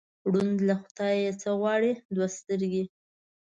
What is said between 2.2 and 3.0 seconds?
سترګې.